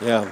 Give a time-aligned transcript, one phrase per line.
[0.00, 0.26] Ja.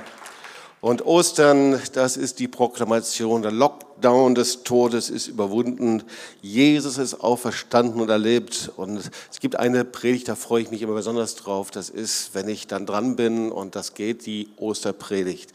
[0.80, 3.42] Und Ostern, das ist die Proklamation.
[3.42, 6.02] Der Lockdown des Todes ist überwunden.
[6.40, 8.72] Jesus ist auferstanden und erlebt.
[8.76, 11.70] Und es gibt eine Predigt, da freue ich mich immer besonders drauf.
[11.70, 15.52] Das ist, wenn ich dann dran bin und das geht, die Osterpredigt.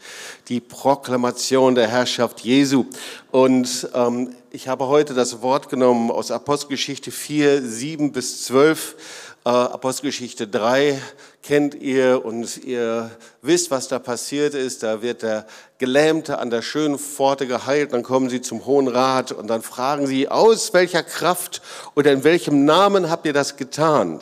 [0.48, 2.86] Die Proklamation der Herrschaft Jesu.
[3.30, 8.96] Und ähm, ich habe heute das Wort genommen aus Apostelgeschichte 4, 7 bis 12
[9.44, 11.00] äh, Apostelgeschichte 3
[11.42, 13.10] kennt ihr und ihr
[13.42, 14.82] wisst, was da passiert ist.
[14.82, 15.46] Da wird der
[15.78, 17.92] Gelähmte an der schönen Pforte geheilt.
[17.92, 21.62] Dann kommen sie zum Hohen Rat und dann fragen sie, aus welcher Kraft
[21.94, 24.20] oder in welchem Namen habt ihr das getan?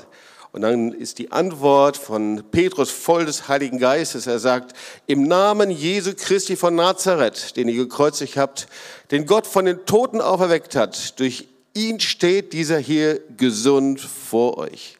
[0.53, 4.27] Und dann ist die Antwort von Petrus voll des Heiligen Geistes.
[4.27, 4.75] Er sagt,
[5.07, 8.67] im Namen Jesu Christi von Nazareth, den ihr gekreuzigt habt,
[9.11, 14.96] den Gott von den Toten auferweckt hat, durch ihn steht dieser hier gesund vor euch.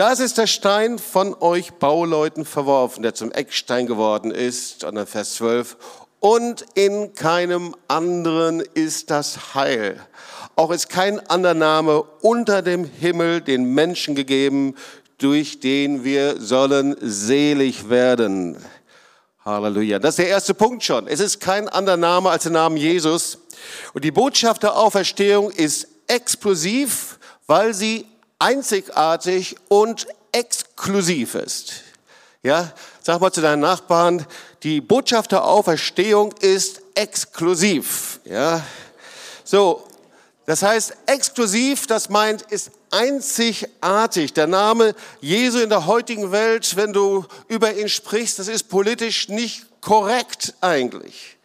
[0.00, 4.82] Das ist der Stein von euch Bauleuten verworfen, der zum Eckstein geworden ist.
[4.82, 5.76] Und dann Vers 12.
[6.20, 10.00] Und in keinem anderen ist das Heil.
[10.56, 14.74] Auch ist kein anderer Name unter dem Himmel den Menschen gegeben,
[15.18, 18.56] durch den wir sollen selig werden.
[19.44, 19.98] Halleluja.
[19.98, 21.08] Das ist der erste Punkt schon.
[21.08, 23.36] Es ist kein anderer Name als der Name Jesus.
[23.92, 28.06] Und die Botschaft der Auferstehung ist explosiv, weil sie
[28.40, 31.84] einzigartig und exklusiv ist.
[32.42, 34.26] Ja, sag mal zu deinen Nachbarn,
[34.62, 38.18] die Botschaft der Auferstehung ist exklusiv.
[38.24, 38.64] Ja,
[39.44, 39.86] so,
[40.46, 44.32] das heißt, exklusiv, das meint, ist einzigartig.
[44.32, 49.28] Der Name Jesu in der heutigen Welt, wenn du über ihn sprichst, das ist politisch
[49.28, 51.36] nicht korrekt eigentlich,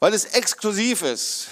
[0.00, 1.48] weil es exklusiv ist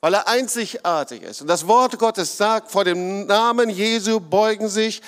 [0.00, 1.42] weil er einzigartig ist.
[1.42, 5.02] Und das Wort Gottes sagt, vor dem Namen Jesu beugen sich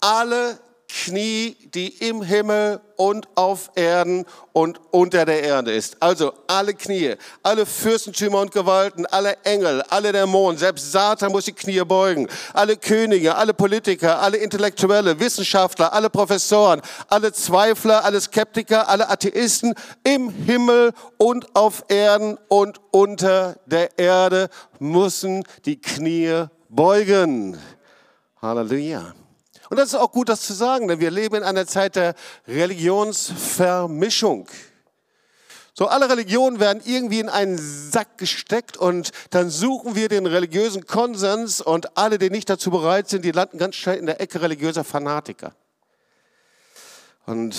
[0.00, 0.58] alle
[0.88, 5.96] Knie, die im Himmel und auf Erden und unter der Erde ist.
[6.00, 11.52] Also alle Knie, alle Fürstentümer und Gewalten, alle Engel, alle Dämonen, selbst Satan muss die
[11.52, 12.26] Knie beugen.
[12.54, 19.74] Alle Könige, alle Politiker, alle Intellektuelle, Wissenschaftler, alle Professoren, alle Zweifler, alle Skeptiker, alle Atheisten
[20.04, 24.48] im Himmel und auf Erden und unter der Erde
[24.78, 27.58] müssen die Knie beugen.
[28.40, 29.17] Halleluja.
[29.70, 32.14] Und das ist auch gut, das zu sagen, denn wir leben in einer Zeit der
[32.46, 34.46] Religionsvermischung.
[35.74, 40.86] So, alle Religionen werden irgendwie in einen Sack gesteckt und dann suchen wir den religiösen
[40.86, 44.42] Konsens und alle, die nicht dazu bereit sind, die landen ganz schnell in der Ecke
[44.42, 45.54] religiöser Fanatiker.
[47.26, 47.54] Und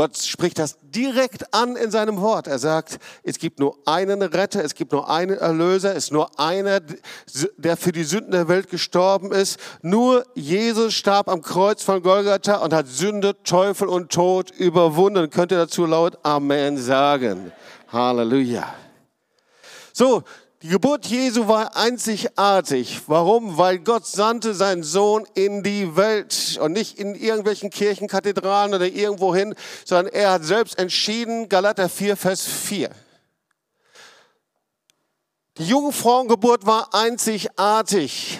[0.00, 2.46] Gott spricht das direkt an in seinem Wort.
[2.46, 6.40] Er sagt, es gibt nur einen Retter, es gibt nur einen Erlöser, es ist nur
[6.40, 6.80] einer,
[7.58, 9.60] der für die Sünden der Welt gestorben ist.
[9.82, 15.28] Nur Jesus starb am Kreuz von Golgatha und hat Sünde, Teufel und Tod überwunden.
[15.28, 17.52] Könnt ihr dazu laut Amen sagen.
[17.92, 18.72] Halleluja.
[19.92, 20.22] So,
[20.62, 23.00] die Geburt Jesu war einzigartig.
[23.06, 23.56] Warum?
[23.56, 28.86] Weil Gott sandte seinen Sohn in die Welt und nicht in irgendwelchen Kirchen, Kathedralen oder
[28.86, 29.54] irgendwo hin,
[29.86, 32.90] sondern er hat selbst entschieden, Galater 4, Vers 4.
[35.56, 38.38] Die Jungfrauengeburt war einzigartig.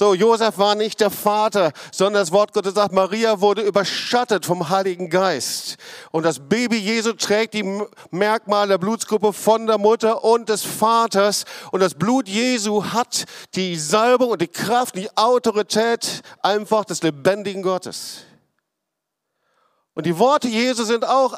[0.00, 4.68] So, Josef war nicht der Vater, sondern das Wort Gottes sagt, Maria wurde überschattet vom
[4.68, 5.76] Heiligen Geist.
[6.12, 7.82] Und das Baby Jesu trägt die
[8.12, 11.46] Merkmale der Blutsgruppe von der Mutter und des Vaters.
[11.72, 13.24] Und das Blut Jesu hat
[13.56, 18.27] die Salbung und die Kraft, die Autorität einfach des lebendigen Gottes.
[19.98, 21.36] Und die Worte Jesu sind auch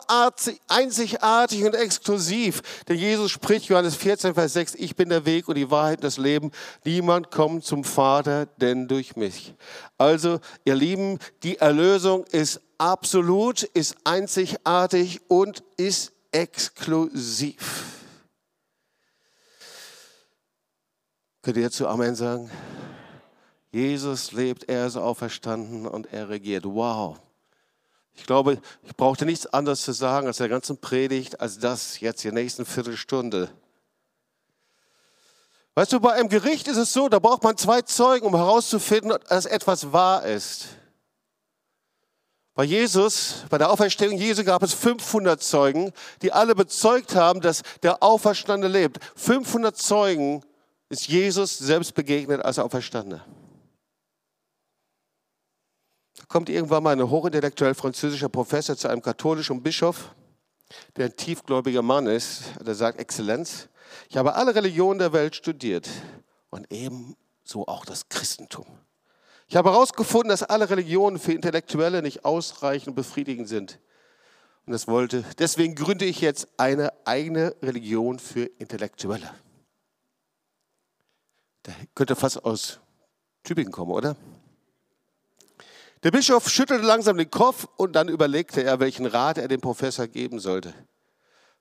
[0.68, 2.60] einzigartig und exklusiv.
[2.86, 6.04] Denn Jesus spricht, Johannes 14, Vers 6, ich bin der Weg und die Wahrheit und
[6.04, 6.50] das Leben.
[6.84, 9.54] Niemand kommt zum Vater, denn durch mich.
[9.96, 17.84] Also, ihr Lieben, die Erlösung ist absolut, ist einzigartig und ist exklusiv.
[21.40, 22.50] Könnt ihr dazu Amen sagen?
[23.72, 26.66] Jesus lebt, er ist auferstanden und er regiert.
[26.66, 27.16] Wow.
[28.20, 32.22] Ich glaube, ich brauchte nichts anderes zu sagen als der ganzen Predigt, als das jetzt
[32.22, 33.48] die nächsten Viertelstunde.
[35.74, 39.16] Weißt du, bei einem Gericht ist es so, da braucht man zwei Zeugen, um herauszufinden,
[39.28, 40.66] dass etwas wahr ist.
[42.54, 45.90] Bei Jesus, bei der Auferstehung Jesu gab es 500 Zeugen,
[46.20, 49.00] die alle bezeugt haben, dass der Auferstandene lebt.
[49.16, 50.44] 500 Zeugen
[50.90, 53.24] ist Jesus selbst begegnet als Auferstandene
[56.30, 60.14] kommt irgendwann mal ein hochintellektuell französischer Professor zu einem katholischen Bischof,
[60.96, 62.42] der ein tiefgläubiger Mann ist.
[62.64, 63.68] Der sagt, Exzellenz,
[64.08, 65.88] ich habe alle Religionen der Welt studiert
[66.50, 68.64] und ebenso auch das Christentum.
[69.48, 73.80] Ich habe herausgefunden, dass alle Religionen für Intellektuelle nicht ausreichend befriedigend sind.
[74.66, 75.24] und das wollte.
[75.40, 79.34] Deswegen gründe ich jetzt eine eigene Religion für Intellektuelle.
[81.66, 82.78] Der könnte fast aus
[83.42, 84.14] Tübingen kommen, oder?
[86.02, 90.06] Der Bischof schüttelte langsam den Kopf und dann überlegte er, welchen Rat er dem Professor
[90.06, 90.72] geben sollte.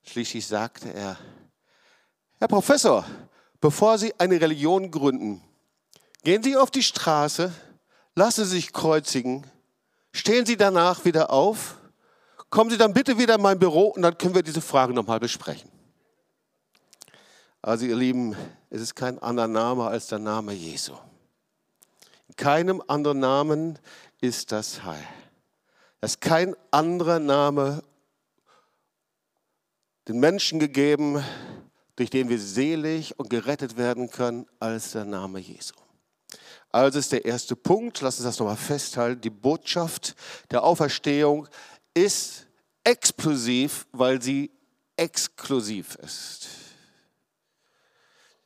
[0.03, 1.17] Schließlich sagte er,
[2.37, 3.05] Herr Professor,
[3.59, 5.41] bevor Sie eine Religion gründen,
[6.23, 7.51] gehen Sie auf die Straße,
[8.15, 9.45] lassen Sie sich kreuzigen,
[10.13, 11.77] stehen Sie danach wieder auf,
[12.49, 15.19] kommen Sie dann bitte wieder in mein Büro und dann können wir diese Frage nochmal
[15.19, 15.69] besprechen.
[17.61, 18.37] Also ihr Lieben,
[18.69, 20.93] es ist kein anderer Name als der Name Jesu.
[22.29, 23.79] In keinem anderen Namen
[24.21, 25.07] ist das Heil.
[26.01, 27.83] Es ist kein anderer Name
[30.07, 31.23] den Menschen gegeben,
[31.95, 35.75] durch den wir selig und gerettet werden können, als der Name Jesu.
[36.71, 40.15] Also ist der erste Punkt, lass uns das nochmal festhalten, die Botschaft
[40.51, 41.47] der Auferstehung
[41.93, 42.47] ist
[42.83, 44.51] explosiv, weil sie
[44.95, 46.47] exklusiv ist.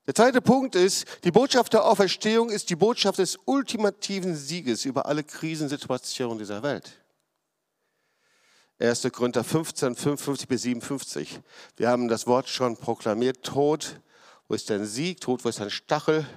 [0.05, 5.05] Der zweite Punkt ist, die Botschaft der Auferstehung ist die Botschaft des ultimativen Sieges über
[5.05, 6.91] alle Krisensituationen dieser Welt.
[8.79, 9.07] 1.
[9.13, 11.39] Korinther 15, 55 bis 57.
[11.77, 13.43] Wir haben das Wort schon proklamiert.
[13.43, 14.01] Tod,
[14.49, 15.21] wo ist dein Sieg?
[15.21, 16.27] Tod, wo ist dein Stachel?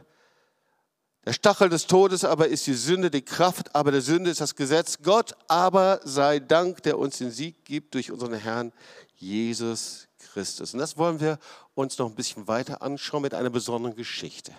[1.25, 4.55] Der Stachel des Todes aber ist die Sünde, die Kraft aber der Sünde ist das
[4.55, 4.99] Gesetz.
[5.03, 8.73] Gott aber sei Dank, der uns den Sieg gibt durch unseren Herrn
[9.17, 10.73] Jesus Christus.
[10.73, 11.41] Und das wollen wir
[11.77, 14.53] uns noch ein bisschen weiter anschauen mit einer besonderen Geschichte.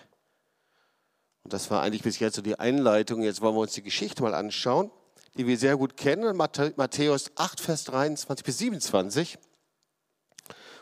[1.44, 3.24] Und das war eigentlich bis jetzt so die Einleitung.
[3.24, 4.92] Jetzt wollen wir uns die Geschichte mal anschauen,
[5.36, 6.38] die wir sehr gut kennen.
[6.38, 9.40] Matthäus 8, Vers 23 bis 27.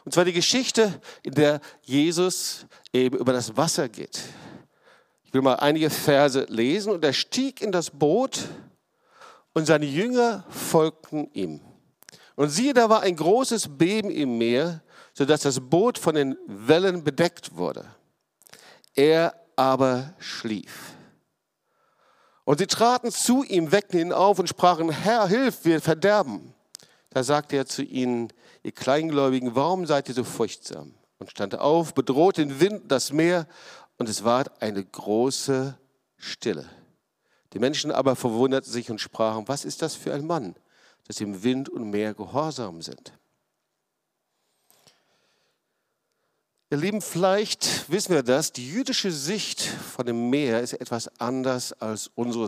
[0.03, 4.21] Und zwar die Geschichte, in der Jesus eben über das Wasser geht.
[5.23, 6.91] Ich will mal einige Verse lesen.
[6.91, 8.45] Und er stieg in das Boot
[9.53, 11.61] und seine Jünger folgten ihm.
[12.35, 14.83] Und siehe, da war ein großes Beben im Meer,
[15.15, 17.85] sodass das Boot von den Wellen bedeckt wurde.
[18.93, 20.93] Er aber schlief.
[22.43, 26.53] Und sie traten zu ihm, weckten ihn auf und sprachen, Herr, hilf, wir verderben.
[27.09, 28.31] Da sagte er zu ihnen,
[28.61, 30.93] ihr Kleingläubigen, warum seid ihr so furchtsam?
[31.17, 33.47] Und stand auf, bedrohte den Wind, das Meer,
[33.97, 35.77] und es ward eine große
[36.17, 36.69] Stille.
[37.53, 40.55] Die Menschen aber verwunderten sich und sprachen, was ist das für ein Mann,
[41.07, 43.13] dass ihm Wind und Meer gehorsam sind?
[46.71, 51.73] Ihr Lieben, vielleicht wissen wir das, die jüdische Sicht von dem Meer ist etwas anders
[51.73, 52.47] als unsere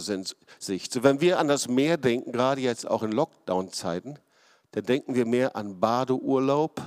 [0.57, 0.91] Sicht.
[0.91, 4.17] So, wenn wir an das Meer denken, gerade jetzt auch in Lockdown-Zeiten,
[4.71, 6.81] dann denken wir mehr an Badeurlaub,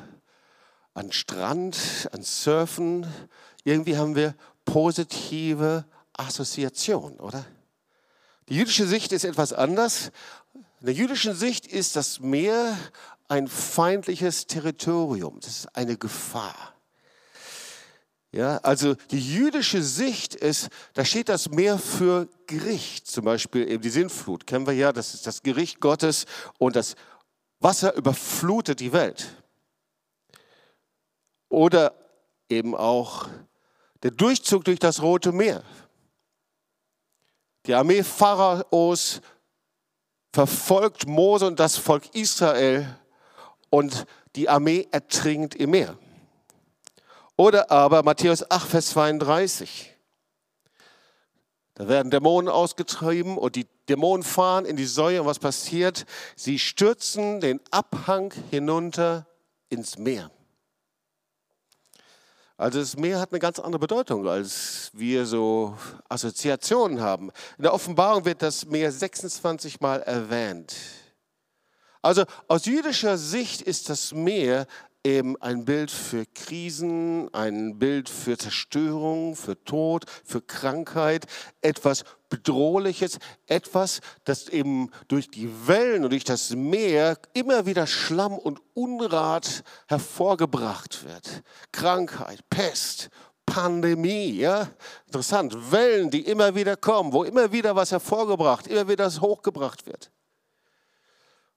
[0.93, 3.06] an Strand, an Surfen.
[3.62, 4.35] Irgendwie haben wir
[4.65, 5.85] positive
[6.15, 7.47] Assoziationen, oder?
[8.49, 10.11] Die jüdische Sicht ist etwas anders.
[10.81, 12.76] In der jüdischen Sicht ist das Meer
[13.29, 15.38] ein feindliches Territorium.
[15.38, 16.75] Das ist eine Gefahr.
[18.32, 23.82] Ja, also die jüdische Sicht ist, da steht das Meer für Gericht, zum Beispiel eben
[23.82, 26.27] die Sintflut, kennen wir ja, das ist das Gericht Gottes
[26.59, 26.94] und das
[27.59, 29.35] Wasser überflutet die Welt.
[31.49, 31.93] Oder
[32.49, 33.29] eben auch
[34.05, 35.65] der Durchzug durch das Rote Meer.
[37.67, 39.21] Die Armee Pharaos
[40.33, 42.97] verfolgt Mose und das Volk Israel
[43.71, 45.99] und die Armee ertrinkt im Meer.
[47.40, 49.97] Oder aber Matthäus 8, Vers 32.
[51.73, 56.04] Da werden Dämonen ausgetrieben und die Dämonen fahren in die Säue und was passiert?
[56.37, 59.26] Sie stürzen den Abhang hinunter
[59.70, 60.30] ins Meer.
[62.59, 65.78] Also das Meer hat eine ganz andere Bedeutung, als wir so
[66.11, 67.30] Assoziationen haben.
[67.56, 70.76] In der Offenbarung wird das Meer 26 Mal erwähnt.
[72.02, 74.66] Also aus jüdischer Sicht ist das Meer
[75.04, 81.26] eben ein Bild für Krisen, ein Bild für Zerstörung, für Tod, für Krankheit,
[81.62, 88.38] etwas Bedrohliches, etwas, das eben durch die Wellen und durch das Meer immer wieder Schlamm
[88.38, 91.42] und Unrat hervorgebracht wird.
[91.73, 93.11] Krankheit, Pest,
[93.47, 94.69] Pandemie, ja,
[95.07, 99.87] interessant, Wellen, die immer wieder kommen, wo immer wieder was hervorgebracht, immer wieder das hochgebracht
[99.87, 100.12] wird.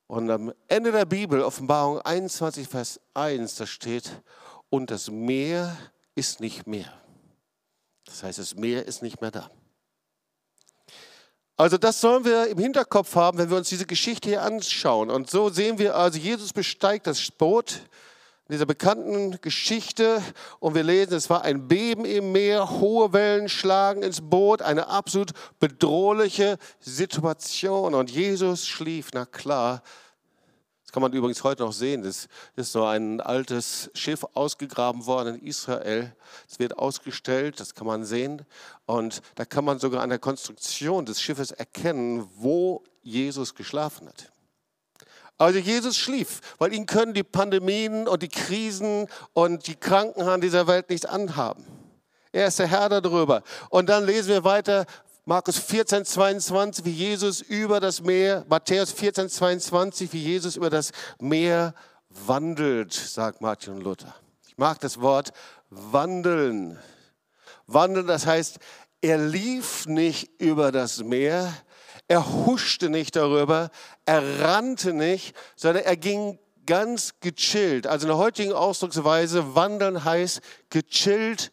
[0.07, 4.22] Und am Ende der Bibel, Offenbarung 21, Vers 1, da steht,
[4.69, 5.75] und das Meer
[6.15, 6.91] ist nicht mehr.
[8.05, 9.50] Das heißt, das Meer ist nicht mehr da.
[11.55, 15.10] Also das sollen wir im Hinterkopf haben, wenn wir uns diese Geschichte hier anschauen.
[15.10, 17.81] Und so sehen wir also, Jesus besteigt das Boot
[18.50, 20.21] dieser bekannten Geschichte
[20.59, 24.88] und wir lesen, es war ein Beben im Meer, hohe Wellen schlagen ins Boot, eine
[24.88, 29.81] absolut bedrohliche Situation und Jesus schlief, na klar,
[30.93, 32.03] kann man übrigens heute noch sehen.
[32.03, 36.15] Das ist so ein altes Schiff ausgegraben worden in Israel.
[36.47, 38.45] Es wird ausgestellt, das kann man sehen.
[38.85, 44.32] Und da kann man sogar an der Konstruktion des Schiffes erkennen, wo Jesus geschlafen hat.
[45.37, 50.67] Also Jesus schlief, weil ihn können die Pandemien und die Krisen und die Krankenhaaren dieser
[50.67, 51.65] Welt nichts anhaben.
[52.31, 53.43] Er ist der Herr darüber.
[53.69, 54.85] Und dann lesen wir weiter,
[55.25, 60.91] Markus 14, 22, wie Jesus über das Meer, Matthäus 14, 22, wie Jesus über das
[61.19, 61.73] Meer
[62.09, 64.13] wandelt, sagt Martin Luther.
[64.47, 65.31] Ich mag das Wort
[65.69, 66.77] wandeln.
[67.67, 68.59] Wandeln, das heißt,
[69.01, 71.53] er lief nicht über das Meer,
[72.07, 73.69] er huschte nicht darüber,
[74.05, 77.88] er rannte nicht, sondern er ging ganz gechillt.
[77.88, 81.51] Also in der heutigen Ausdrucksweise, wandeln heißt gechillt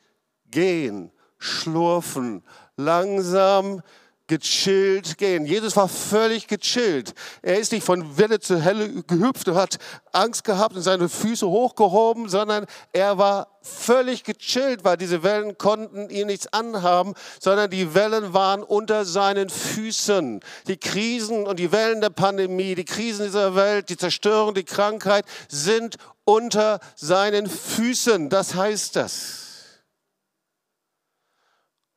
[0.50, 2.44] gehen, schlurfen,
[2.76, 3.82] langsam,
[4.30, 5.44] gechillt gehen.
[5.44, 7.14] Jesus war völlig gechillt.
[7.42, 9.78] Er ist nicht von Welle zu Helle gehüpft und hat
[10.12, 16.08] Angst gehabt und seine Füße hochgehoben, sondern er war völlig gechillt, weil diese Wellen konnten
[16.10, 20.38] ihn nichts anhaben, sondern die Wellen waren unter seinen Füßen.
[20.68, 25.24] Die Krisen und die Wellen der Pandemie, die Krisen dieser Welt, die Zerstörung, die Krankheit
[25.48, 28.28] sind unter seinen Füßen.
[28.30, 29.49] Das heißt das.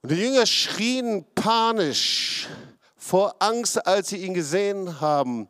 [0.04, 2.50] Und die Jünger schrien panisch
[2.98, 5.48] vor Angst, als sie ihn gesehen haben.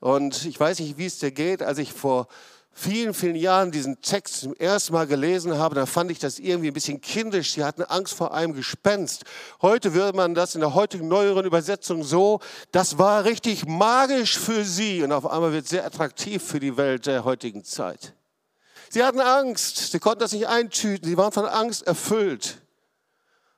[0.00, 2.28] Und ich weiß nicht, wie es dir geht, als ich vor
[2.72, 6.68] vielen, vielen Jahren diesen Text zum ersten Mal gelesen habe, da fand ich das irgendwie
[6.68, 7.54] ein bisschen kindisch.
[7.54, 9.24] Sie hatten Angst vor einem Gespenst.
[9.62, 12.40] Heute würde man das in der heutigen neueren Übersetzung so,
[12.72, 16.76] das war richtig magisch für sie und auf einmal wird es sehr attraktiv für die
[16.76, 18.12] Welt der heutigen Zeit.
[18.90, 22.60] Sie hatten Angst, sie konnten das nicht eintüten, sie waren von Angst erfüllt.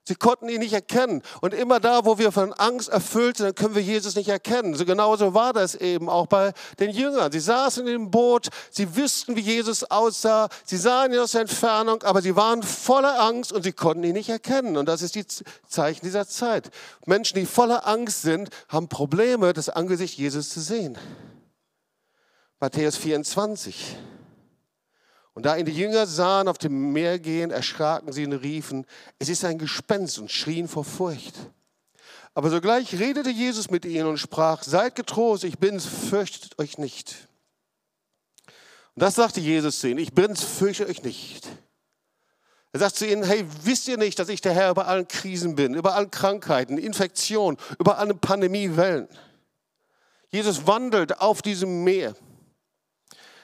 [0.08, 1.22] Sie konnten ihn nicht erkennen.
[1.42, 4.74] Und immer da, wo wir von Angst erfüllt sind, können wir Jesus nicht erkennen.
[4.74, 7.30] So genauso war das eben auch bei den Jüngern.
[7.30, 12.02] Sie saßen dem Boot, sie wüssten, wie Jesus aussah, sie sahen ihn aus der Entfernung,
[12.04, 14.78] aber sie waren voller Angst und sie konnten ihn nicht erkennen.
[14.78, 16.70] Und das ist die Zeichen dieser Zeit.
[17.04, 20.96] Menschen, die voller Angst sind, haben Probleme, das Angesicht Jesus zu sehen.
[22.60, 23.98] Matthäus 24.
[25.38, 28.85] Und da ihn die Jünger sahen auf dem Meer gehen, erschraken sie und riefen,
[29.21, 31.37] es ist ein Gespenst und schrien vor Furcht.
[32.35, 37.28] Aber sogleich redete Jesus mit ihnen und sprach, seid getrost, ich bin's, fürchtet euch nicht.
[38.97, 41.47] Und das sagte Jesus zu ihnen, ich bin's, fürchtet euch nicht.
[42.73, 45.54] Er sagt zu ihnen, hey, wisst ihr nicht, dass ich der Herr über allen Krisen
[45.54, 49.07] bin, über allen Krankheiten, Infektionen, über alle Pandemiewellen.
[50.30, 52.16] Jesus wandelt auf diesem Meer.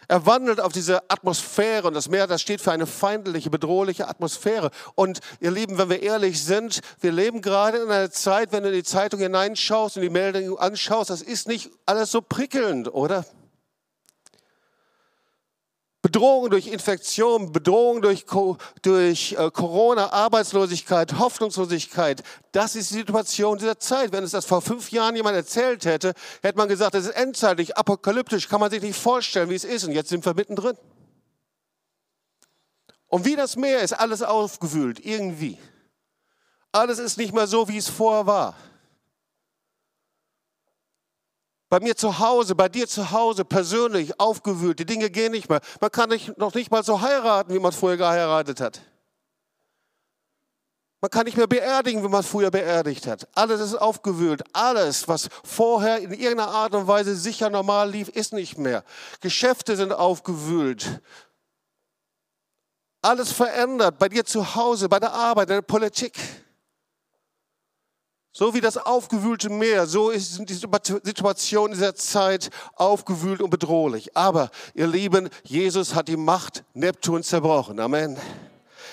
[0.09, 4.71] Er wandelt auf diese Atmosphäre und das Meer, das steht für eine feindliche, bedrohliche Atmosphäre.
[4.95, 8.71] Und ihr Lieben, wenn wir ehrlich sind, wir leben gerade in einer Zeit, wenn du
[8.71, 13.25] in die Zeitung hineinschaust und die Meldungen anschaust, das ist nicht alles so prickelnd, oder?
[16.15, 18.25] Bedrohung durch Infektion, Bedrohung durch,
[18.83, 22.23] durch äh, Corona, Arbeitslosigkeit, Hoffnungslosigkeit.
[22.53, 24.13] Das ist die Situation dieser Zeit.
[24.13, 27.77] Wenn es das vor fünf Jahren jemand erzählt hätte, hätte man gesagt, das ist endzeitlich,
[27.77, 29.83] apokalyptisch, kann man sich nicht vorstellen, wie es ist.
[29.83, 30.79] Und jetzt sind wir mittendrin.
[33.09, 35.59] Und wie das Meer ist alles aufgewühlt, irgendwie.
[36.71, 38.55] Alles ist nicht mehr so, wie es vorher war
[41.75, 44.79] bei mir zu Hause, bei dir zu Hause, persönlich aufgewühlt.
[44.79, 45.61] Die Dinge gehen nicht mehr.
[45.81, 48.81] Man kann nicht, noch nicht mal so heiraten, wie man früher geheiratet hat.
[51.01, 53.27] Man kann nicht mehr beerdigen, wie man früher beerdigt hat.
[53.35, 54.45] Alles ist aufgewühlt.
[54.53, 58.85] Alles, was vorher in irgendeiner Art und Weise sicher normal lief, ist nicht mehr.
[59.21, 61.01] Geschäfte sind aufgewühlt.
[63.03, 66.21] Alles verändert bei dir zu Hause, bei der Arbeit, in der Politik.
[68.37, 74.17] So wie das aufgewühlte Meer, so ist die Situation dieser Zeit aufgewühlt und bedrohlich.
[74.17, 77.79] Aber, ihr Lieben, Jesus hat die Macht Neptuns zerbrochen.
[77.79, 78.17] Amen.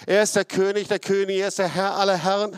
[0.05, 2.55] Er ist der König der Könige, er ist der Herr aller Herren.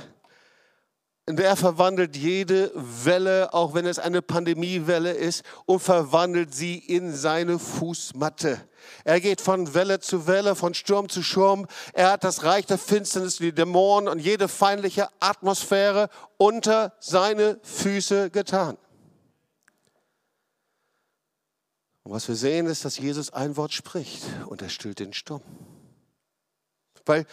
[1.25, 7.16] Und er verwandelt jede Welle, auch wenn es eine Pandemiewelle ist, und verwandelt sie in
[7.16, 8.60] seine Fußmatte.
[9.04, 11.68] Er geht von Welle zu Welle, von Sturm zu Sturm.
[11.94, 18.30] Er hat das Reich der Finsternis, die Dämonen und jede feindliche Atmosphäre unter seine Füße
[18.30, 18.78] getan.
[22.04, 25.42] Und was wir sehen, ist, dass Jesus ein Wort spricht und er stillt den Sturm.
[27.06, 27.25] Weil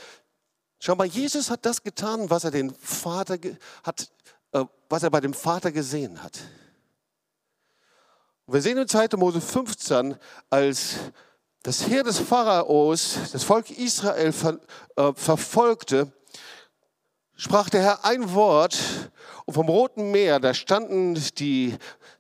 [0.83, 3.39] Schau mal, Jesus hat das getan, was er, den Vater
[3.83, 4.11] hat,
[4.53, 6.41] äh, was er bei dem Vater gesehen hat.
[8.47, 9.09] Und wir sehen in 2.
[9.19, 10.17] Mose 15,
[10.49, 10.97] als
[11.63, 14.61] das Heer des Pharaos das Volk Israel ver,
[14.97, 16.13] äh, verfolgte,
[17.37, 18.79] sprach der Herr ein Wort
[19.45, 21.77] und vom Roten Meer, da standen die,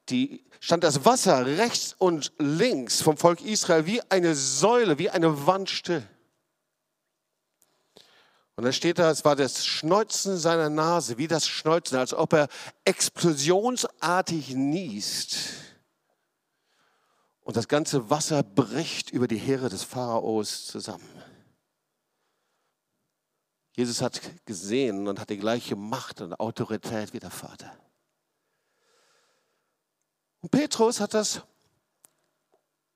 [0.08, 5.46] die, stand das Wasser rechts und links vom Volk Israel wie eine Säule, wie eine
[5.46, 6.06] Wand still.
[8.56, 12.34] Und dann steht da, es war das Schneuzen seiner Nase, wie das Schneuzen, als ob
[12.34, 12.48] er
[12.84, 15.36] explosionsartig niest.
[17.42, 21.08] Und das ganze Wasser bricht über die Heere des Pharaos zusammen.
[23.76, 27.74] Jesus hat gesehen und hat die gleiche Macht und Autorität wie der Vater.
[30.40, 31.42] Und Petrus hat das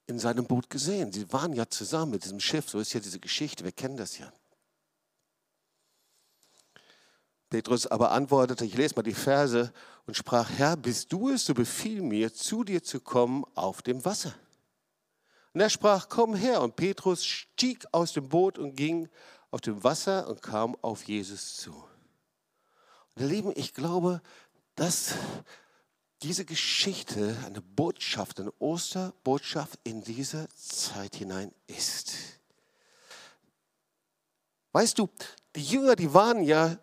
[0.06, 1.12] in seinem Boot gesehen.
[1.12, 4.18] Sie waren ja zusammen mit diesem Schiff, so ist ja diese Geschichte, wir kennen das
[4.18, 4.32] ja.
[7.50, 9.72] Petrus aber antwortete, ich lese mal die Verse
[10.06, 14.04] und sprach, Herr, bist du es, so befiehl mir, zu dir zu kommen auf dem
[14.04, 14.34] Wasser.
[15.52, 16.60] Und er sprach, komm her.
[16.60, 19.08] Und Petrus stieg aus dem Boot und ging
[19.50, 21.72] auf dem Wasser und kam auf Jesus zu.
[23.14, 24.20] Und ihr Lieben, ich glaube,
[24.74, 25.14] dass
[26.22, 32.14] diese Geschichte eine Botschaft, eine Osterbotschaft in diese Zeit hinein ist.
[34.72, 35.08] Weißt du,
[35.54, 36.78] die Jünger, die waren ja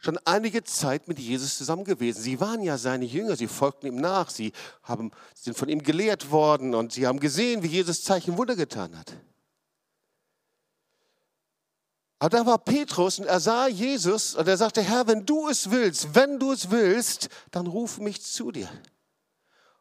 [0.00, 2.22] schon einige Zeit mit Jesus zusammen gewesen.
[2.22, 4.52] Sie waren ja seine Jünger, sie folgten ihm nach, sie
[4.82, 8.98] haben, sind von ihm gelehrt worden und sie haben gesehen, wie Jesus Zeichen Wunder getan
[8.98, 9.12] hat.
[12.18, 15.70] Aber da war Petrus und er sah Jesus und er sagte, Herr, wenn du es
[15.70, 18.68] willst, wenn du es willst, dann ruf mich zu dir.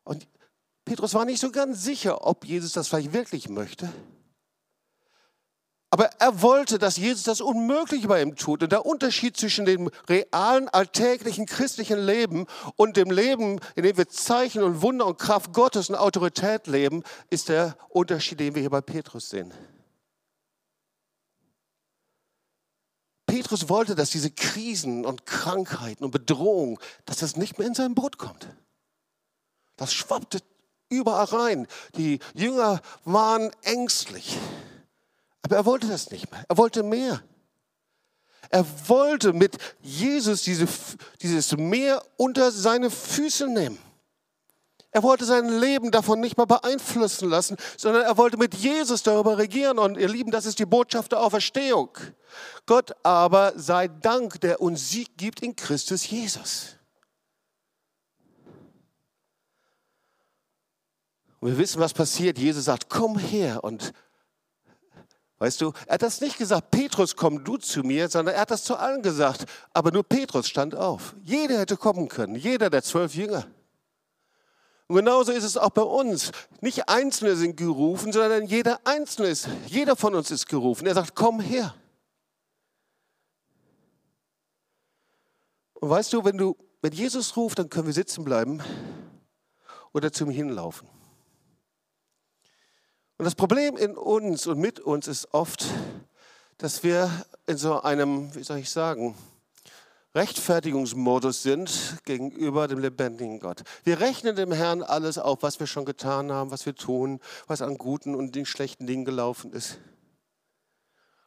[0.03, 0.27] Und
[0.85, 3.91] Petrus war nicht so ganz sicher, ob Jesus das vielleicht wirklich möchte.
[5.91, 8.61] Aber er wollte, dass Jesus das Unmögliche bei ihm tut.
[8.61, 14.07] Und der Unterschied zwischen dem realen, alltäglichen christlichen Leben und dem Leben, in dem wir
[14.07, 18.69] Zeichen und Wunder und Kraft Gottes und Autorität leben, ist der Unterschied, den wir hier
[18.69, 19.51] bei Petrus sehen.
[23.25, 27.95] Petrus wollte, dass diese Krisen und Krankheiten und Bedrohungen, dass das nicht mehr in sein
[27.95, 28.47] Boot kommt.
[29.75, 30.39] Das schwappte
[30.89, 31.67] überall rein.
[31.95, 34.37] Die Jünger waren ängstlich.
[35.41, 36.43] Aber er wollte das nicht mehr.
[36.47, 37.23] Er wollte mehr.
[38.49, 40.67] Er wollte mit Jesus diese,
[41.21, 43.77] dieses Meer unter seine Füße nehmen.
[44.91, 49.37] Er wollte sein Leben davon nicht mehr beeinflussen lassen, sondern er wollte mit Jesus darüber
[49.37, 49.77] regieren.
[49.77, 51.91] Und ihr Lieben, das ist die Botschaft der Auferstehung.
[52.65, 56.75] Gott aber sei Dank, der uns Sieg gibt in Christus Jesus.
[61.39, 62.39] Und wir wissen, was passiert.
[62.39, 63.93] Jesus sagt, komm her und
[65.39, 68.51] Weißt du, er hat das nicht gesagt, Petrus, komm du zu mir, sondern er hat
[68.51, 69.45] das zu allen gesagt.
[69.73, 71.15] Aber nur Petrus stand auf.
[71.23, 73.47] Jeder hätte kommen können, jeder der zwölf Jünger.
[74.87, 76.31] Und genauso ist es auch bei uns.
[76.59, 80.87] Nicht Einzelne sind gerufen, sondern jeder Einzelne ist, jeder von uns ist gerufen.
[80.87, 81.73] Er sagt, komm her.
[85.75, 88.61] Und weißt du, wenn du, wenn Jesus ruft, dann können wir sitzen bleiben
[89.93, 90.98] oder zum Hinlaufen.
[93.19, 95.65] Und das Problem in uns und mit uns ist oft,
[96.57, 97.11] dass wir
[97.47, 99.13] in so einem, wie soll ich sagen,
[100.15, 103.63] Rechtfertigungsmodus sind gegenüber dem lebendigen Gott.
[103.83, 107.61] Wir rechnen dem Herrn alles auf, was wir schon getan haben, was wir tun, was
[107.61, 109.79] an guten und den schlechten Dingen gelaufen ist.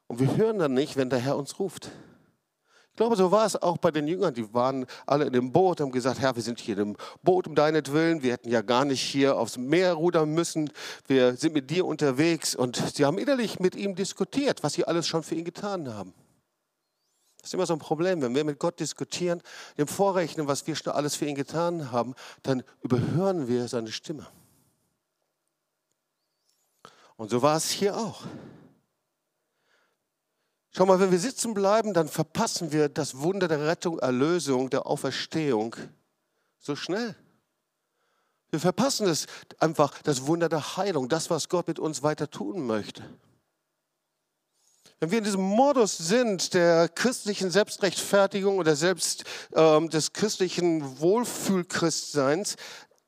[0.07, 1.91] Und wir hören dann nicht, wenn der Herr uns ruft.
[2.93, 4.35] Ich glaube, so war es auch bei den Jüngern.
[4.35, 7.55] Die waren alle in dem Boot, haben gesagt, Herr, wir sind hier im Boot um
[7.55, 8.23] deinetwillen.
[8.23, 10.71] Wir hätten ja gar nicht hier aufs Meer rudern müssen.
[11.07, 12.55] Wir sind mit dir unterwegs.
[12.55, 16.13] Und sie haben innerlich mit ihm diskutiert, was sie alles schon für ihn getan haben.
[17.39, 19.41] Das ist immer so ein Problem, wenn wir mit Gott diskutieren,
[19.79, 24.27] dem vorrechnen, was wir schon alles für ihn getan haben, dann überhören wir seine Stimme.
[27.17, 28.27] Und so war es hier auch.
[30.75, 34.87] Schau mal, wenn wir sitzen bleiben, dann verpassen wir das Wunder der Rettung, Erlösung, der
[34.87, 35.77] Auferstehung
[36.59, 37.15] so schnell.
[38.51, 39.27] Wir verpassen es
[39.59, 43.03] einfach, das Wunder der Heilung, das, was Gott mit uns weiter tun möchte.
[44.99, 52.57] Wenn wir in diesem Modus sind der christlichen Selbstrechtfertigung oder selbst ähm, des christlichen Wohlfühlchristseins,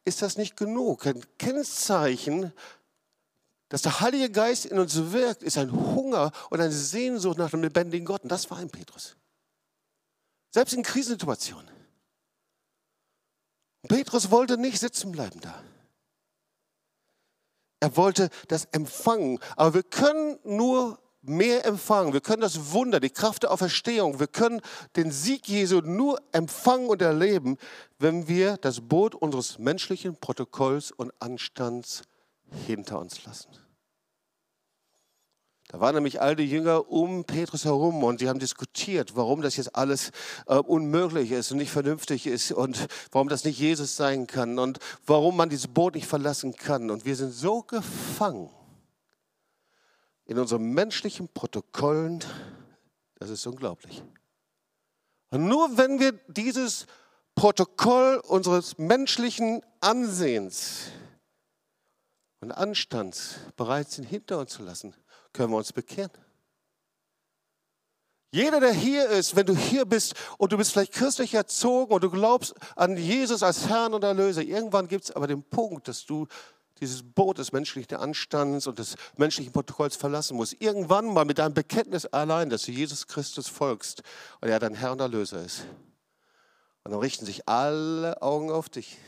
[0.04, 1.06] ist das nicht genug.
[1.06, 2.52] Ein Kennzeichen
[3.74, 7.60] dass der Heilige Geist in uns wirkt, ist ein Hunger und eine Sehnsucht nach dem
[7.60, 8.22] lebendigen Gott.
[8.22, 9.16] Und das war ein Petrus.
[10.52, 11.68] Selbst in Krisensituationen.
[13.88, 15.60] Petrus wollte nicht sitzen bleiben da.
[17.80, 19.40] Er wollte das empfangen.
[19.56, 22.12] Aber wir können nur mehr empfangen.
[22.12, 24.60] Wir können das Wunder, die Kraft der Auferstehung, wir können
[24.94, 27.58] den Sieg Jesu nur empfangen und erleben,
[27.98, 32.02] wenn wir das Boot unseres menschlichen Protokolls und Anstands
[32.68, 33.63] hinter uns lassen.
[35.74, 39.56] Da waren nämlich all die Jünger um Petrus herum und sie haben diskutiert, warum das
[39.56, 40.12] jetzt alles
[40.46, 44.78] äh, unmöglich ist und nicht vernünftig ist und warum das nicht Jesus sein kann und
[45.04, 46.92] warum man dieses Boot nicht verlassen kann.
[46.92, 48.50] Und wir sind so gefangen
[50.26, 52.20] in unseren menschlichen Protokollen,
[53.18, 54.00] das ist unglaublich.
[55.30, 56.86] Und nur wenn wir dieses
[57.34, 60.92] Protokoll unseres menschlichen Ansehens
[62.38, 64.94] und Anstands bereit sind, hinter uns zu lassen,
[65.34, 66.10] können wir uns bekehren.
[68.34, 72.02] Jeder, der hier ist, wenn du hier bist und du bist vielleicht christlich erzogen und
[72.02, 76.04] du glaubst an Jesus als Herrn und Erlöser, irgendwann gibt es aber den Punkt, dass
[76.04, 76.26] du
[76.80, 80.60] dieses Boot des menschlichen Anstands und des menschlichen Protokolls verlassen musst.
[80.60, 84.02] Irgendwann mal mit deinem Bekenntnis allein, dass du Jesus Christus folgst
[84.40, 85.60] und er dein Herr und Erlöser ist.
[86.82, 88.98] Und dann richten sich alle Augen auf dich.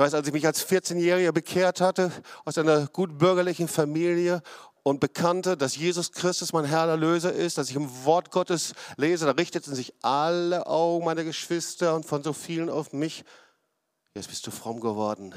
[0.00, 2.10] Weiß, als ich mich als 14-Jähriger bekehrt hatte,
[2.46, 4.40] aus einer gut bürgerlichen Familie
[4.82, 9.26] und bekannte, dass Jesus Christus mein Herr Erlöser ist, dass ich im Wort Gottes lese,
[9.26, 13.24] da richteten sich alle Augen meiner Geschwister und von so vielen auf mich.
[14.14, 15.34] Jetzt bist du fromm geworden.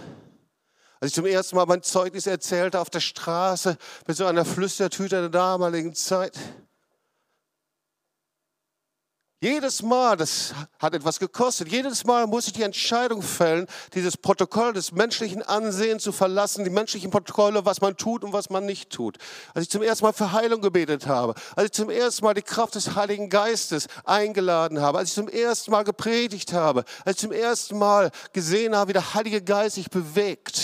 [1.02, 5.20] Als ich zum ersten Mal mein Zeugnis erzählte auf der Straße mit so einer Flüstertüte
[5.20, 6.40] der damaligen Zeit,
[9.44, 14.72] jedes Mal, das hat etwas gekostet, jedes Mal muss ich die Entscheidung fällen, dieses Protokoll
[14.72, 18.90] des menschlichen Ansehens zu verlassen, die menschlichen Protokolle, was man tut und was man nicht
[18.90, 19.18] tut.
[19.54, 22.42] Als ich zum ersten Mal für Heilung gebetet habe, als ich zum ersten Mal die
[22.42, 27.22] Kraft des Heiligen Geistes eingeladen habe, als ich zum ersten Mal gepredigt habe, als ich
[27.22, 30.62] zum ersten Mal gesehen habe, wie der Heilige Geist sich bewegt.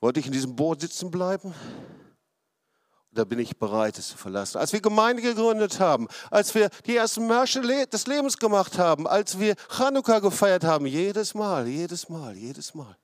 [0.00, 1.54] Wollte ich in diesem Boot sitzen bleiben?
[3.12, 4.58] Da bin ich bereit, es zu verlassen.
[4.58, 9.38] Als wir Gemeinde gegründet haben, als wir die ersten Märsche des Lebens gemacht haben, als
[9.38, 12.96] wir Chanukka gefeiert haben, jedes Mal, jedes Mal, jedes Mal.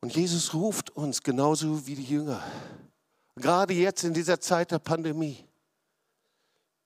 [0.00, 2.42] Und Jesus ruft uns genauso wie die Jünger.
[3.36, 5.46] Gerade jetzt in dieser Zeit der Pandemie.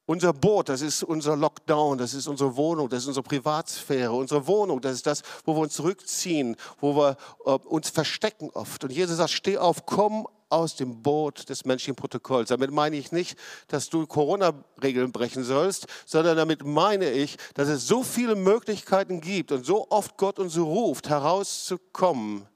[0.09, 4.12] Unser Boot, das ist unser Lockdown, das ist unsere Wohnung, das ist unsere Privatsphäre.
[4.12, 8.85] Unsere Wohnung, das ist das, wo wir uns zurückziehen, wo wir äh, uns verstecken oft.
[8.85, 12.51] Und Jesus sagt, steh auf, komm aus dem Boot des menschlichen Protokolls.
[12.51, 17.88] Damit meine ich nicht, dass du Corona-Regeln brechen sollst, sondern damit meine ich, dass es
[17.88, 22.47] so viele Möglichkeiten gibt und so oft Gott uns ruft, herauszukommen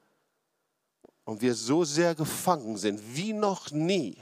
[1.24, 4.16] und wir so sehr gefangen sind wie noch nie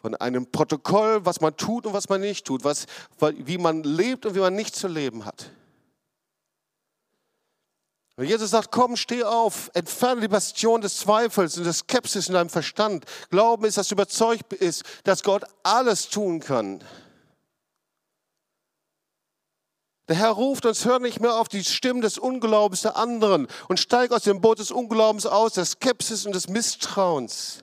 [0.00, 2.86] von einem Protokoll, was man tut und was man nicht tut, was,
[3.20, 5.50] wie man lebt und wie man nicht zu leben hat.
[8.16, 12.34] Und Jesus sagt, komm, steh auf, entferne die Bastion des Zweifels und des Skepsis in
[12.34, 13.04] deinem Verstand.
[13.30, 16.82] Glauben ist, dass du überzeugt bist, dass Gott alles tun kann.
[20.08, 23.78] Der Herr ruft uns, hör nicht mehr auf die Stimmen des Unglaubens der anderen und
[23.78, 27.62] steig aus dem Boot des Unglaubens aus, der Skepsis und des Misstrauens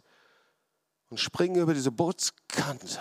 [1.09, 2.99] und springen über diese Bootskante.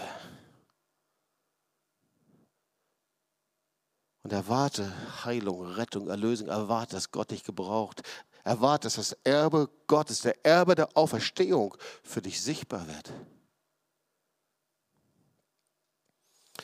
[4.23, 4.90] Und erwarte
[5.25, 8.03] Heilung, Rettung, Erlösung, erwarte, dass Gott dich gebraucht.
[8.43, 13.12] Erwarte, dass das Erbe Gottes, der Erbe der Auferstehung für dich sichtbar wird.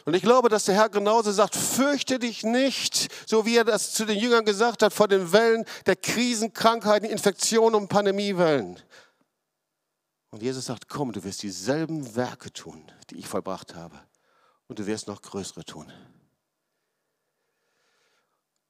[0.04, 3.92] Und ich glaube, dass der Herr genauso sagt, fürchte dich nicht, so wie er das
[3.92, 8.80] zu den Jüngern gesagt hat, vor den Wellen der Krisen, Krankheiten, Infektionen und Pandemiewellen.
[10.30, 14.00] Und Jesus sagt, komm, du wirst dieselben Werke tun, die ich vollbracht habe.
[14.68, 15.92] Und du wirst noch größere tun.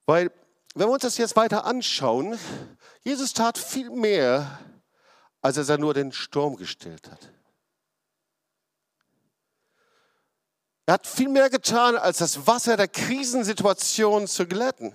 [0.06, 0.32] Weil,
[0.74, 2.38] wenn wir uns das jetzt weiter anschauen,
[3.02, 4.58] Jesus tat viel mehr,
[5.42, 7.30] als er nur den Sturm gestillt hat.
[10.86, 14.94] Er hat viel mehr getan, als das Wasser der Krisensituation zu glätten.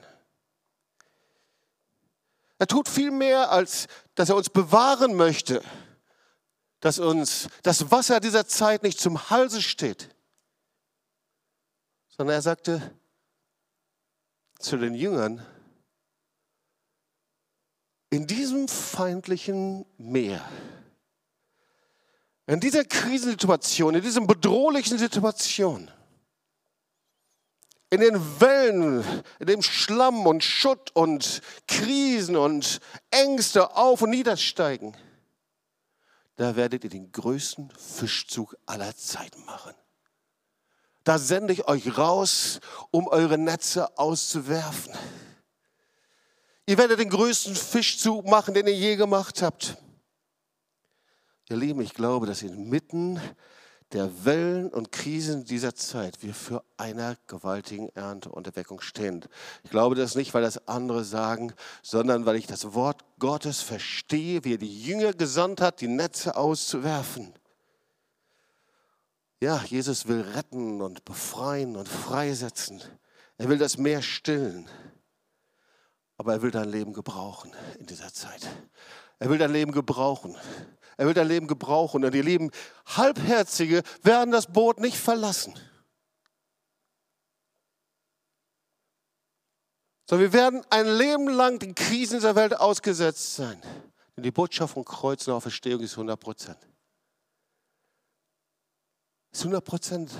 [2.58, 5.62] Er tut viel mehr, als dass er uns bewahren möchte
[6.80, 10.10] dass uns das Wasser dieser Zeit nicht zum Halse steht,
[12.10, 12.96] sondern er sagte
[14.60, 15.46] zu den Jüngern,
[18.10, 20.48] in diesem feindlichen Meer,
[22.48, 25.92] in dieser Krisensituation, in dieser bedrohlichen Situation,
[27.90, 29.04] in den Wellen,
[29.40, 32.80] in dem Schlamm und Schutt und Krisen und
[33.12, 34.96] Ängste auf und niedersteigen,
[36.36, 39.74] da werdet ihr den größten Fischzug aller Zeiten machen.
[41.04, 42.60] Da sende ich euch raus,
[42.92, 44.94] um eure Netze auszuwerfen.
[46.66, 49.78] Ihr werdet den größten Fischzug machen, den ihr je gemacht habt.
[51.48, 53.22] Ihr Lieben, ich glaube, dass inmitten
[53.96, 59.24] der Wellen und Krisen dieser Zeit wir für einer gewaltigen Ernte und Erweckung stehen.
[59.64, 64.44] Ich glaube das nicht, weil das andere sagen, sondern weil ich das Wort Gottes verstehe,
[64.44, 67.34] wie er die Jünger gesandt hat, die Netze auszuwerfen.
[69.40, 72.82] Ja, Jesus will retten und befreien und freisetzen.
[73.38, 74.68] Er will das Meer stillen.
[76.18, 78.46] Aber er will dein Leben gebrauchen in dieser Zeit.
[79.20, 80.36] Er will dein Leben gebrauchen.
[80.98, 82.04] Er will dein Leben gebrauchen.
[82.06, 82.52] Und ihr lieben
[82.86, 85.54] Halbherzige werden das Boot nicht verlassen.
[90.08, 93.62] Sondern wir werden ein Leben lang den Krisen dieser Welt ausgesetzt sein.
[94.16, 96.60] Denn die Botschaft von Kreuz und Auferstehung ist 100 Prozent.
[99.32, 100.12] Ist 100 Prozent.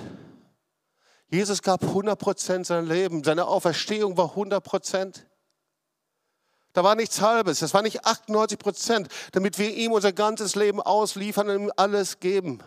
[1.28, 3.24] Jesus gab 100 Prozent sein Leben.
[3.24, 5.26] Seine Auferstehung war 100 Prozent.
[6.76, 10.82] Da war nichts Halbes, das war nicht 98 Prozent, damit wir ihm unser ganzes Leben
[10.82, 12.62] ausliefern und ihm alles geben.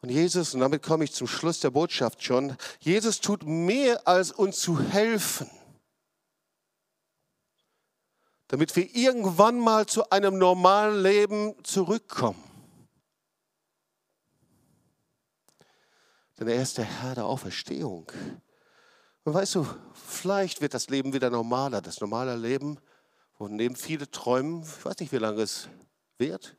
[0.00, 4.32] Und Jesus, und damit komme ich zum Schluss der Botschaft schon, Jesus tut mehr als
[4.32, 5.48] uns zu helfen,
[8.48, 12.42] damit wir irgendwann mal zu einem normalen Leben zurückkommen.
[16.40, 18.10] Denn er ist der Herr der Auferstehung.
[19.26, 22.78] Und weißt du, vielleicht wird das Leben wieder normaler, das normale Leben,
[23.32, 24.62] von dem viele träumen.
[24.62, 25.68] Ich weiß nicht, wie lange es
[26.16, 26.56] wird.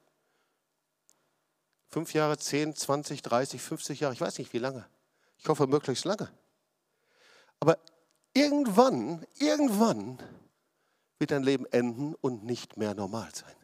[1.87, 4.85] Fünf Jahre, zehn, zwanzig, dreißig, fünfzig Jahre, ich weiß nicht, wie lange.
[5.37, 6.29] Ich hoffe, möglichst lange.
[7.61, 7.79] Aber
[8.33, 10.21] irgendwann, irgendwann
[11.19, 13.55] wird dein Leben enden und nicht mehr normal sein.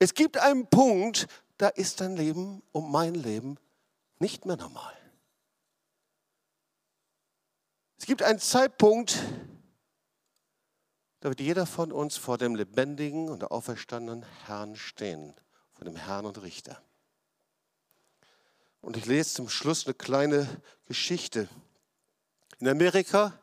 [0.00, 1.28] Es gibt einen Punkt,
[1.58, 3.56] da ist dein Leben und mein Leben
[4.18, 4.94] nicht mehr normal.
[7.98, 9.22] Es gibt einen Zeitpunkt,
[11.20, 15.34] da wird jeder von uns vor dem lebendigen und auferstandenen Herrn stehen,
[15.72, 16.82] vor dem Herrn und Richter.
[18.80, 21.48] Und ich lese zum Schluss eine kleine Geschichte.
[22.58, 23.38] In Amerika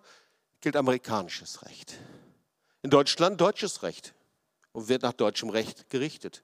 [0.62, 2.00] gilt amerikanisches Recht.
[2.82, 4.14] In Deutschland deutsches Recht
[4.72, 6.44] und wird nach deutschem Recht gerichtet.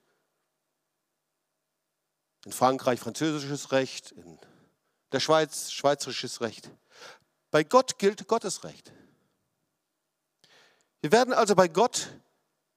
[2.46, 4.40] In Frankreich französisches Recht, in
[5.12, 6.70] der Schweiz schweizerisches Recht.
[7.52, 8.92] Bei Gott gilt Gottes Recht.
[11.02, 12.10] Wir werden also bei Gott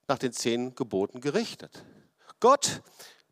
[0.08, 1.84] nach den zehn Geboten gerichtet.
[2.40, 2.82] Gott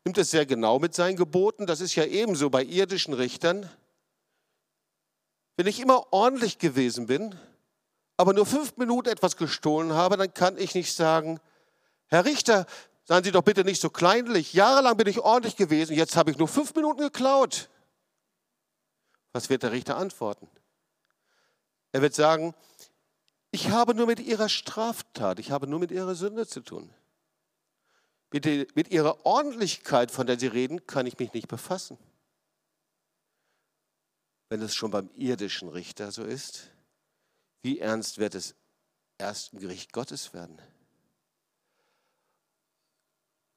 [0.03, 1.65] nimmt es sehr genau mit seinen Geboten.
[1.65, 3.69] Das ist ja ebenso bei irdischen Richtern.
[5.57, 7.37] Wenn ich immer ordentlich gewesen bin,
[8.17, 11.39] aber nur fünf Minuten etwas gestohlen habe, dann kann ich nicht sagen,
[12.07, 12.65] Herr Richter,
[13.05, 14.53] seien Sie doch bitte nicht so kleinlich.
[14.53, 17.69] Jahrelang bin ich ordentlich gewesen, jetzt habe ich nur fünf Minuten geklaut.
[19.33, 20.49] Was wird der Richter antworten?
[21.91, 22.53] Er wird sagen,
[23.51, 26.93] ich habe nur mit ihrer Straftat, ich habe nur mit ihrer Sünde zu tun.
[28.31, 31.97] Mit, die, mit ihrer Ordentlichkeit, von der Sie reden, kann ich mich nicht befassen.
[34.47, 36.71] Wenn es schon beim irdischen Richter so ist,
[37.61, 38.55] wie ernst wird es
[39.17, 40.57] erst im Gericht Gottes werden?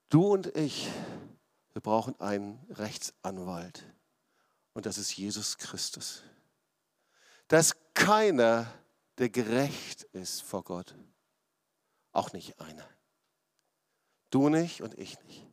[0.08, 0.88] Du und ich,
[1.72, 3.84] wir brauchen einen Rechtsanwalt.
[4.72, 6.22] Und das ist Jesus Christus.
[7.48, 8.72] Da ist keiner,
[9.18, 10.94] der gerecht ist vor Gott.
[12.12, 12.86] Auch nicht einer.
[14.30, 15.46] Du nicht und ich nicht.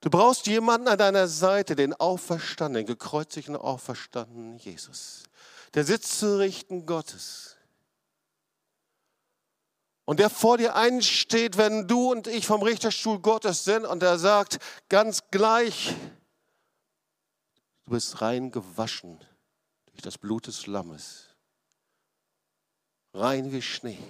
[0.00, 5.22] Du brauchst jemanden an deiner Seite, den auferstandenen, gekreuzigten, auferstandenen Jesus.
[5.72, 7.56] Der sitzt zu Richten Gottes.
[10.04, 14.18] Und der vor dir einsteht, wenn du und ich vom Richterstuhl Gottes sind und er
[14.18, 14.58] sagt,
[14.90, 15.94] ganz gleich,
[17.86, 19.24] du bist rein gewaschen
[19.94, 21.28] durch das Blut des Lammes.
[23.12, 24.02] Rein wie Schnee.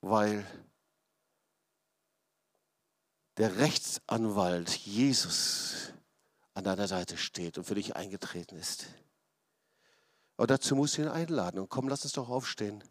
[0.00, 0.46] Weil
[3.36, 5.92] der Rechtsanwalt Jesus
[6.54, 8.86] an deiner Seite steht und für dich eingetreten ist.
[10.36, 11.58] Aber dazu musst du ihn einladen.
[11.58, 12.82] Und komm, lass uns doch aufstehen.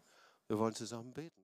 [0.46, 1.36] Wir wollen zusammen beten.